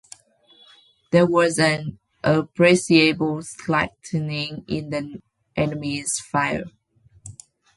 There 1.11 1.27
was 1.27 1.59
an 1.59 1.99
appreciable 2.23 3.43
slackening 3.43 4.65
in 4.67 4.89
the 4.89 5.21
enemy's 5.55 6.19
fire. 6.19 6.63